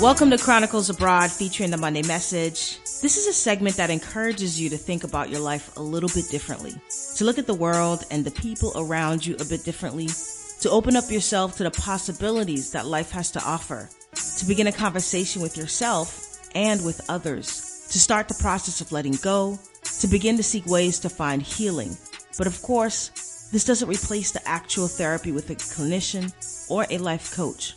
[0.00, 2.80] Welcome to Chronicles Abroad featuring the Monday Message.
[3.00, 6.28] This is a segment that encourages you to think about your life a little bit
[6.30, 6.74] differently,
[7.16, 10.08] to look at the world and the people around you a bit differently,
[10.60, 13.88] to open up yourself to the possibilities that life has to offer,
[14.36, 19.16] to begin a conversation with yourself and with others, to start the process of letting
[19.22, 19.58] go,
[20.00, 21.96] to begin to seek ways to find healing.
[22.36, 26.32] But of course, this doesn't replace the actual therapy with a clinician
[26.68, 27.74] or a life coach.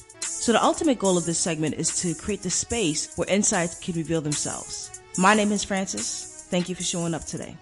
[0.48, 3.95] So the ultimate goal of this segment is to create the space where insights can
[3.95, 5.02] reveal themselves.
[5.17, 6.48] My name is Francis.
[6.49, 7.58] Thank you for showing up today.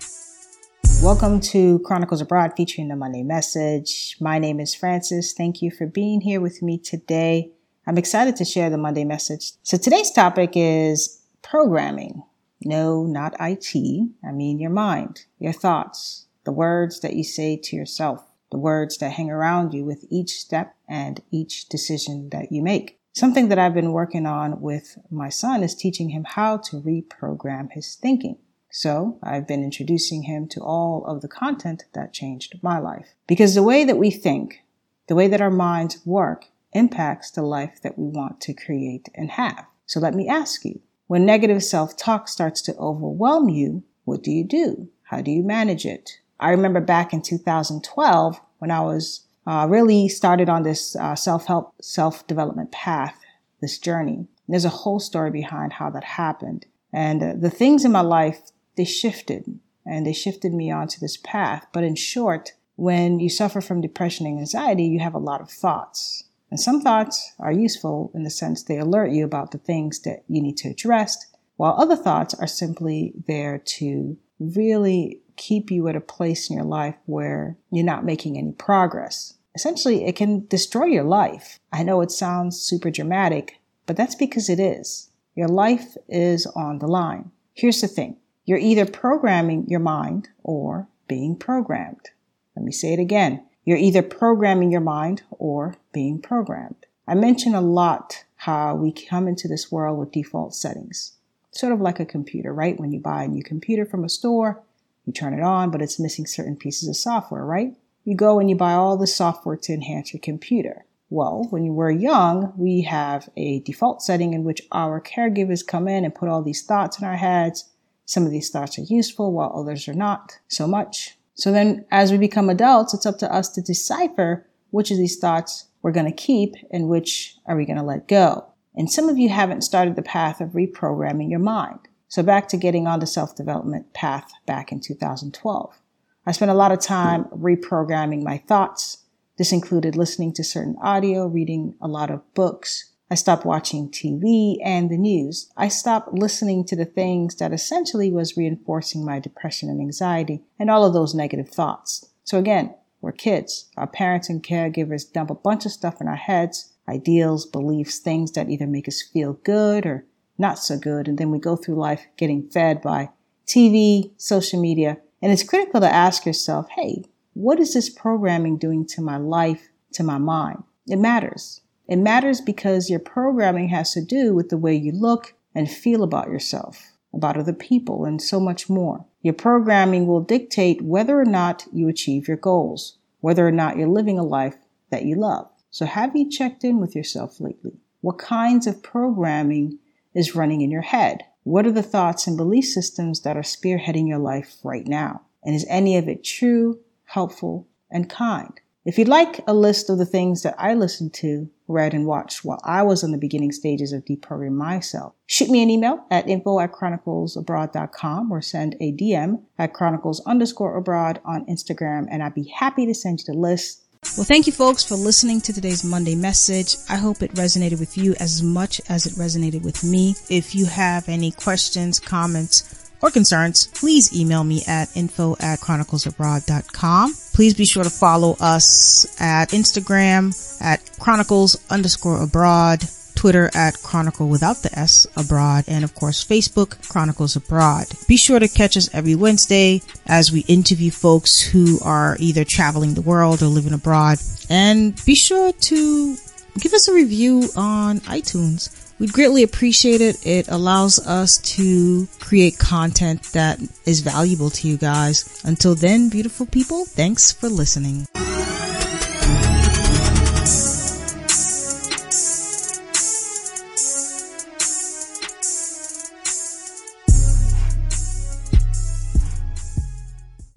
[1.02, 4.18] Welcome to Chronicles Abroad featuring the Monday Message.
[4.22, 5.34] My name is Francis.
[5.34, 7.50] Thank you for being here with me today.
[7.88, 9.54] I'm excited to share the Monday Message.
[9.63, 12.22] So today's topic is programming.
[12.63, 13.76] No, not IT.
[14.24, 18.98] I mean your mind, your thoughts, the words that you say to yourself the words
[18.98, 22.99] that hang around you with each step and each decision that you make.
[23.13, 27.71] Something that I've been working on with my son is teaching him how to reprogram
[27.71, 28.37] his thinking.
[28.70, 33.15] So I've been introducing him to all of the content that changed my life.
[33.26, 34.63] Because the way that we think,
[35.07, 39.32] the way that our minds work, impacts the life that we want to create and
[39.32, 39.65] have.
[39.85, 44.43] So let me ask you, when negative self-talk starts to overwhelm you, what do you
[44.43, 44.90] do?
[45.04, 46.20] How do you manage it?
[46.40, 51.74] I remember back in 2012 when I was uh, really started on this uh, self-help,
[51.82, 53.20] self-development path,
[53.62, 54.27] this journey.
[54.48, 56.66] There's a whole story behind how that happened.
[56.92, 61.18] And uh, the things in my life, they shifted and they shifted me onto this
[61.18, 61.68] path.
[61.74, 65.50] But in short, when you suffer from depression and anxiety, you have a lot of
[65.50, 66.24] thoughts.
[66.52, 70.24] And some thoughts are useful in the sense they alert you about the things that
[70.28, 75.96] you need to address, while other thoughts are simply there to really keep you at
[75.96, 79.34] a place in your life where you're not making any progress.
[79.56, 81.59] Essentially, it can destroy your life.
[81.72, 85.09] I know it sounds super dramatic, but that's because it is.
[85.36, 87.31] Your life is on the line.
[87.53, 88.18] Here's the thing.
[88.46, 92.09] You're either programming your mind or being programmed.
[92.56, 93.44] Let me say it again.
[93.64, 96.86] You're either programming your mind or being programmed.
[97.08, 101.14] I mention a lot how we come into this world with default settings.
[101.52, 102.80] Sort of like a computer, right?
[102.80, 104.62] When you buy a new computer from a store,
[105.06, 107.76] you turn it on, but it's missing certain pieces of software, right?
[108.04, 110.86] You go and you buy all the software to enhance your computer.
[111.10, 115.88] Well, when you were young, we have a default setting in which our caregivers come
[115.88, 117.72] in and put all these thoughts in our heads.
[118.06, 121.18] Some of these thoughts are useful while others are not so much.
[121.36, 125.18] So then as we become adults, it's up to us to decipher which of these
[125.18, 128.46] thoughts we're going to keep and which are we going to let go.
[128.76, 131.80] And some of you haven't started the path of reprogramming your mind.
[132.08, 135.82] So back to getting on the self-development path back in 2012.
[136.26, 139.04] I spent a lot of time reprogramming my thoughts.
[139.38, 142.92] This included listening to certain audio, reading a lot of books.
[143.12, 145.52] I stopped watching TV and the news.
[145.56, 150.72] I stopped listening to the things that essentially was reinforcing my depression and anxiety and
[150.72, 152.10] all of those negative thoughts.
[152.24, 153.70] So again, we're kids.
[153.78, 158.32] Our parents and caregivers dump a bunch of stuff in our heads, ideals, beliefs, things
[158.32, 160.06] that either make us feel good or
[160.38, 161.07] not so good.
[161.07, 163.09] And then we go through life getting fed by
[163.47, 164.97] TV, social media.
[165.22, 169.69] And it's critical to ask yourself, hey, what is this programming doing to my life,
[169.94, 170.63] to my mind?
[170.88, 171.62] It matters.
[171.88, 176.03] It matters because your programming has to do with the way you look and feel
[176.03, 179.06] about yourself, about other people, and so much more.
[179.22, 183.88] Your programming will dictate whether or not you achieve your goals, whether or not you're
[183.88, 184.57] living a life
[184.90, 185.50] that you love.
[185.72, 187.79] So have you checked in with yourself lately?
[188.02, 189.79] What kinds of programming
[190.16, 191.24] is running in your head?
[191.44, 195.22] What are the thoughts and belief systems that are spearheading your life right now?
[195.44, 198.59] And is any of it true, helpful, and kind?
[198.86, 202.46] If you'd like a list of the things that I listened to, read, and watched
[202.46, 206.30] while I was in the beginning stages of deprogramming myself, shoot me an email at
[206.30, 212.36] info at chroniclesabroad.com or send a DM at chronicles underscore abroad on Instagram, and I'd
[212.36, 213.84] be happy to send you the list
[214.18, 216.78] well, thank you folks for listening to today's Monday message.
[216.90, 220.16] I hope it resonated with you as much as it resonated with me.
[220.29, 227.14] If you have any questions, comments, or concerns, please email me at info at chroniclesabroad.com.
[227.34, 232.84] Please be sure to follow us at Instagram at chronicles underscore abroad
[233.26, 237.88] Twitter at Chronicle without the S abroad, and of course Facebook Chronicles Abroad.
[238.08, 242.94] Be sure to catch us every Wednesday as we interview folks who are either traveling
[242.94, 244.20] the world or living abroad.
[244.48, 246.16] And be sure to
[246.60, 248.94] give us a review on iTunes.
[249.00, 250.24] We'd greatly appreciate it.
[250.24, 255.42] It allows us to create content that is valuable to you guys.
[255.44, 258.06] Until then, beautiful people, thanks for listening.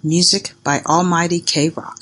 [0.04, 1.97] Music by Almighty K Rock.